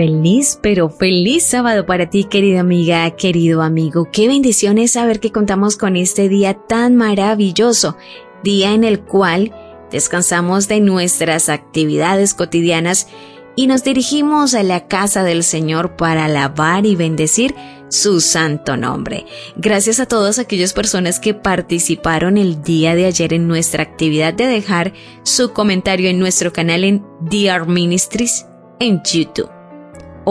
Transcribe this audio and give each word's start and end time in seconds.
Feliz, 0.00 0.58
pero 0.62 0.88
feliz 0.88 1.44
sábado 1.44 1.84
para 1.84 2.08
ti, 2.08 2.24
querida 2.24 2.60
amiga, 2.60 3.10
querido 3.16 3.60
amigo. 3.60 4.08
Qué 4.10 4.28
bendición 4.28 4.78
es 4.78 4.92
saber 4.92 5.20
que 5.20 5.30
contamos 5.30 5.76
con 5.76 5.94
este 5.94 6.30
día 6.30 6.54
tan 6.54 6.96
maravilloso, 6.96 7.98
día 8.42 8.72
en 8.72 8.84
el 8.84 9.00
cual 9.00 9.54
descansamos 9.90 10.68
de 10.68 10.80
nuestras 10.80 11.50
actividades 11.50 12.32
cotidianas 12.32 13.08
y 13.56 13.66
nos 13.66 13.84
dirigimos 13.84 14.54
a 14.54 14.62
la 14.62 14.88
casa 14.88 15.22
del 15.22 15.44
Señor 15.44 15.96
para 15.96 16.24
alabar 16.24 16.86
y 16.86 16.96
bendecir 16.96 17.54
su 17.88 18.22
santo 18.22 18.78
nombre. 18.78 19.26
Gracias 19.56 20.00
a 20.00 20.06
todas 20.06 20.38
aquellas 20.38 20.72
personas 20.72 21.20
que 21.20 21.34
participaron 21.34 22.38
el 22.38 22.62
día 22.62 22.94
de 22.94 23.04
ayer 23.04 23.34
en 23.34 23.46
nuestra 23.46 23.82
actividad 23.82 24.32
de 24.32 24.46
dejar 24.46 24.94
su 25.24 25.52
comentario 25.52 26.08
en 26.08 26.18
nuestro 26.18 26.54
canal 26.54 26.84
en 26.84 27.04
DR 27.20 27.66
Ministries 27.66 28.46
en 28.78 29.02
YouTube. 29.04 29.59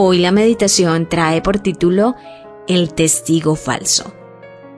Hoy 0.02 0.16
la 0.16 0.32
meditación 0.32 1.10
trae 1.10 1.42
por 1.42 1.58
título 1.58 2.16
El 2.66 2.94
testigo 2.94 3.54
falso. 3.54 4.14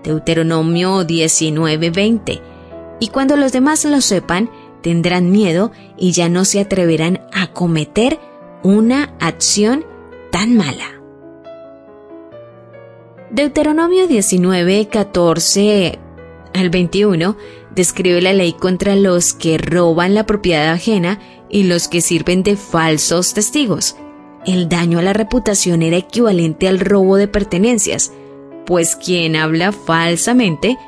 Deuteronomio 0.03 1.05
19:20. 1.07 2.43
Y 2.99 3.07
cuando 3.07 3.37
los 3.37 3.53
demás 3.53 3.85
lo 3.85 4.01
sepan, 4.01 4.51
tendrán 4.83 5.31
miedo 5.31 5.71
y 5.97 6.11
ya 6.11 6.29
no 6.29 6.45
se 6.45 6.59
atreverán 6.59 7.21
a 7.33 7.53
cometer 7.53 8.19
una 8.65 9.15
acción 9.21 9.85
tan 10.33 10.57
mala. 10.57 11.01
Deuteronomio 13.31 14.09
19, 14.09 14.89
14 14.89 16.01
al 16.53 16.69
21 16.69 17.37
describe 17.73 18.21
la 18.23 18.33
ley 18.33 18.55
contra 18.55 18.97
los 18.97 19.35
que 19.35 19.57
roban 19.57 20.15
la 20.15 20.27
propiedad 20.27 20.73
ajena 20.73 21.21
y 21.49 21.63
los 21.63 21.87
que 21.87 22.01
sirven 22.01 22.43
de 22.43 22.57
falsos 22.57 23.35
testigos 23.35 23.95
el 24.47 24.69
daño 24.69 24.99
a 24.99 25.03
la 25.03 25.13
reputación 25.13 25.83
era 25.83 25.97
equivalente 25.97 26.69
al 26.69 26.81
robo 26.81 27.17
de 27.17 27.29
pertenencias, 27.29 28.13
pues 28.67 28.97
quien 28.97 29.37
habla 29.37 29.73
falsamente 29.73 30.79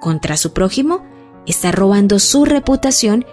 contra 0.00 0.36
su 0.36 0.52
prójimo 0.52 1.02
está 1.46 1.72
robando 1.72 2.18
su 2.18 2.44
reputación 2.44 3.26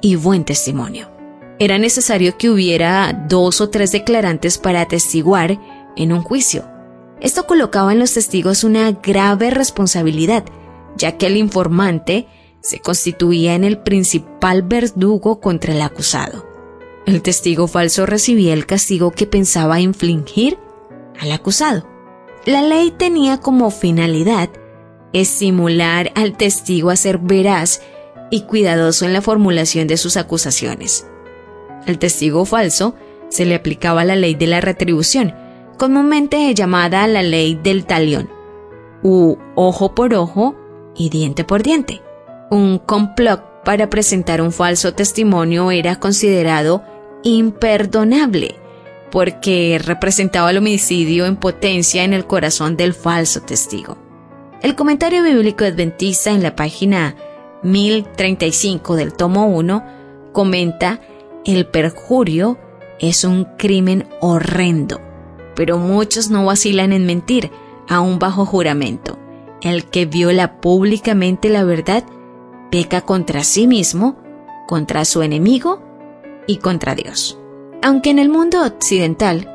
y 0.00 0.16
buen 0.16 0.44
testimonio. 0.44 1.10
Era 1.58 1.78
necesario 1.78 2.38
que 2.38 2.48
hubiera 2.48 3.12
dos 3.28 3.60
o 3.60 3.68
tres 3.68 3.92
declarantes 3.92 4.56
para 4.58 4.80
atestiguar 4.80 5.60
en 5.96 6.12
un 6.12 6.22
juicio. 6.22 6.64
Esto 7.20 7.46
colocaba 7.46 7.92
en 7.92 7.98
los 7.98 8.14
testigos 8.14 8.64
una 8.64 8.92
grave 8.92 9.50
responsabilidad, 9.50 10.44
ya 10.96 11.18
que 11.18 11.26
el 11.26 11.36
informante 11.36 12.26
se 12.62 12.80
constituía 12.80 13.54
en 13.54 13.64
el 13.64 13.78
principal 13.78 14.62
verdugo 14.62 15.40
contra 15.40 15.74
el 15.74 15.82
acusado. 15.82 16.49
El 17.10 17.22
testigo 17.22 17.66
falso 17.66 18.06
recibía 18.06 18.54
el 18.54 18.66
castigo 18.66 19.10
que 19.10 19.26
pensaba 19.26 19.80
infligir 19.80 20.58
al 21.18 21.32
acusado. 21.32 21.84
La 22.46 22.62
ley 22.62 22.92
tenía 22.92 23.38
como 23.38 23.72
finalidad 23.72 24.48
estimular 25.12 26.12
al 26.14 26.36
testigo 26.36 26.88
a 26.88 26.94
ser 26.94 27.18
veraz 27.18 27.82
y 28.30 28.42
cuidadoso 28.42 29.06
en 29.06 29.12
la 29.12 29.22
formulación 29.22 29.88
de 29.88 29.96
sus 29.96 30.16
acusaciones. 30.16 31.04
Al 31.84 31.98
testigo 31.98 32.44
falso 32.44 32.94
se 33.28 33.44
le 33.44 33.56
aplicaba 33.56 34.04
la 34.04 34.14
ley 34.14 34.36
de 34.36 34.46
la 34.46 34.60
retribución, 34.60 35.34
comúnmente 35.78 36.54
llamada 36.54 37.08
la 37.08 37.24
ley 37.24 37.58
del 37.60 37.86
talión, 37.86 38.30
u 39.02 39.36
ojo 39.56 39.96
por 39.96 40.14
ojo 40.14 40.54
y 40.94 41.08
diente 41.08 41.42
por 41.42 41.64
diente. 41.64 42.02
Un 42.52 42.78
complot 42.78 43.64
para 43.64 43.90
presentar 43.90 44.40
un 44.40 44.52
falso 44.52 44.94
testimonio 44.94 45.72
era 45.72 45.96
considerado 45.96 46.84
imperdonable 47.22 48.56
porque 49.10 49.80
representaba 49.84 50.50
el 50.50 50.58
homicidio 50.58 51.26
en 51.26 51.36
potencia 51.36 52.04
en 52.04 52.12
el 52.12 52.26
corazón 52.26 52.76
del 52.76 52.94
falso 52.94 53.42
testigo. 53.42 53.98
El 54.62 54.74
comentario 54.74 55.22
bíblico 55.22 55.64
adventista 55.64 56.30
en 56.30 56.42
la 56.42 56.54
página 56.54 57.16
1035 57.62 58.96
del 58.96 59.12
tomo 59.12 59.46
1 59.46 59.84
comenta 60.32 61.00
el 61.44 61.66
perjurio 61.66 62.58
es 62.98 63.24
un 63.24 63.44
crimen 63.56 64.06
horrendo, 64.20 65.00
pero 65.56 65.78
muchos 65.78 66.30
no 66.30 66.44
vacilan 66.44 66.92
en 66.92 67.06
mentir, 67.06 67.50
aún 67.88 68.18
bajo 68.18 68.44
juramento. 68.44 69.18
El 69.62 69.86
que 69.86 70.06
viola 70.06 70.60
públicamente 70.60 71.48
la 71.48 71.64
verdad 71.64 72.04
peca 72.70 73.00
contra 73.00 73.42
sí 73.42 73.66
mismo, 73.66 74.16
contra 74.68 75.04
su 75.04 75.22
enemigo 75.22 75.89
y 76.46 76.58
contra 76.58 76.94
Dios. 76.94 77.38
Aunque 77.82 78.10
en 78.10 78.18
el 78.18 78.28
mundo 78.28 78.64
occidental 78.64 79.48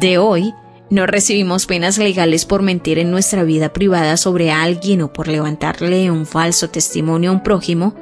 de 0.00 0.18
hoy 0.18 0.54
no 0.90 1.06
recibimos 1.06 1.66
penas 1.66 1.98
legales 1.98 2.46
por 2.46 2.62
mentir 2.62 2.98
en 2.98 3.10
nuestra 3.10 3.42
vida 3.42 3.72
privada 3.72 4.16
sobre 4.16 4.50
alguien 4.50 5.02
o 5.02 5.12
por 5.12 5.28
levantarle 5.28 6.10
un 6.10 6.24
falso 6.24 6.70
testimonio 6.70 7.30
a 7.30 7.34
un 7.34 7.42
prójimo, 7.42 7.94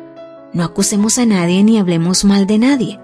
no 0.53 0.65
acusemos 0.65 1.19
a 1.19 1.27
nadie 1.27 1.65
ni 1.65 1.79
hablemos 1.79 2.25
mal 2.25 2.47
de 2.47 2.59
nadie. 2.59 3.01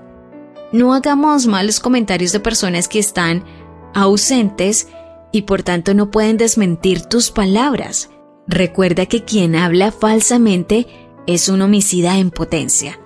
No 0.72 0.94
hagamos 0.94 1.46
malos 1.46 1.80
comentarios 1.80 2.32
de 2.32 2.40
personas 2.40 2.88
que 2.88 2.98
están 2.98 3.44
ausentes 3.92 4.88
y 5.32 5.42
por 5.42 5.62
tanto 5.62 5.94
no 5.94 6.10
pueden 6.10 6.36
desmentir 6.36 7.02
tus 7.02 7.30
palabras. 7.30 8.08
Recuerda 8.46 9.06
que 9.06 9.24
quien 9.24 9.56
habla 9.56 9.92
falsamente 9.92 10.86
es 11.26 11.48
un 11.48 11.60
homicida 11.60 12.18
en 12.18 12.30
potencia. 12.30 13.01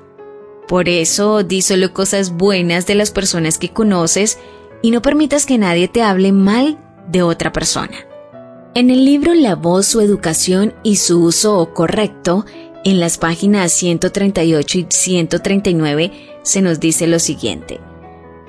Por 0.69 0.89
eso 0.89 1.43
di 1.43 1.63
solo 1.63 1.93
cosas 1.93 2.33
buenas 2.33 2.87
de 2.87 2.97
las 2.97 3.11
personas 3.11 3.59
que 3.59 3.73
conoces 3.73 4.39
y 4.83 4.91
no 4.91 5.03
permitas 5.03 5.47
que 5.47 5.59
nadie 5.59 5.89
te 5.89 6.03
hable 6.03 6.33
mal 6.33 6.79
de 7.09 7.23
otra 7.23 7.53
persona. 7.53 7.97
En 8.75 8.91
el 8.91 9.05
libro 9.05 9.33
La 9.33 9.55
voz, 9.55 9.87
su 9.87 10.01
educación 10.01 10.75
y 10.83 10.97
su 10.97 11.23
uso 11.23 11.73
correcto, 11.73 12.45
en 12.85 13.01
las 13.01 13.19
páginas 13.19 13.73
138 13.73 14.79
y 14.79 14.87
139 14.91 16.13
se 16.43 16.63
nos 16.63 16.79
dice 16.79 17.07
lo 17.07 17.19
siguiente. 17.19 17.81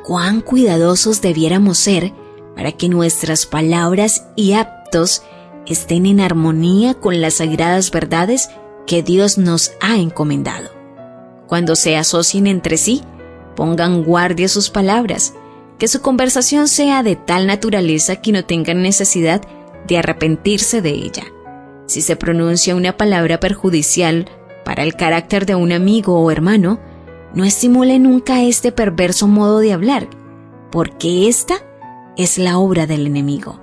Cuán 0.04 0.42
cuidadosos 0.42 1.22
debiéramos 1.22 1.78
ser 1.78 2.14
para 2.56 2.72
que 2.72 2.90
nuestras 2.90 3.46
palabras 3.46 4.28
y 4.36 4.54
actos 4.54 5.24
estén 5.66 6.06
en 6.06 6.20
armonía 6.20 6.94
con 6.94 7.22
las 7.22 7.36
sagradas 7.36 7.90
verdades 7.92 8.50
que 8.86 9.04
Dios 9.04 9.38
nos 9.38 9.72
ha 9.82 9.98
encomendado. 9.98 10.77
Cuando 11.48 11.76
se 11.76 11.96
asocien 11.96 12.46
entre 12.46 12.78
sí, 12.78 13.02
pongan 13.56 14.04
guardia 14.04 14.48
sus 14.48 14.70
palabras, 14.70 15.34
que 15.80 15.88
su 15.88 16.02
conversación 16.02 16.68
sea 16.68 17.04
de 17.04 17.16
tal 17.16 17.48
naturaleza 17.48 18.18
que 18.18 18.32
no 18.32 18.44
tengan 18.46 18.82
necesidad 18.82 19.42
de 19.88 19.98
arrepentirse 19.98 20.82
de 20.82 20.90
ella. 20.90 21.24
Si 21.86 22.02
se 22.02 22.16
pronuncia 22.16 22.76
una 22.76 22.98
palabra 22.98 23.40
perjudicial 23.40 24.30
para 24.66 24.84
el 24.84 24.96
carácter 24.96 25.46
de 25.46 25.56
un 25.56 25.72
amigo 25.72 26.20
o 26.20 26.30
hermano, 26.30 26.80
no 27.34 27.46
estimule 27.46 28.00
nunca 28.00 28.44
este 28.44 28.72
perverso 28.72 29.28
modo 29.28 29.60
de 29.60 29.72
hablar, 29.72 30.10
porque 30.72 31.30
esta 31.30 31.56
es 32.18 32.38
la 32.38 32.58
obra 32.58 32.88
del 32.88 33.08
enemigo. 33.08 33.60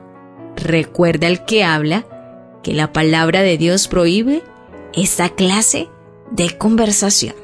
Recuerda 0.57 1.27
el 1.27 1.45
que 1.45 1.65
habla 1.65 2.07
que 2.63 2.73
la 2.73 2.93
palabra 2.93 3.43
de 3.43 3.59
Dios 3.59 3.89
prohíbe 3.89 4.43
esta 4.95 5.29
clase 5.29 5.91
de 6.31 6.57
conversación. 6.57 7.44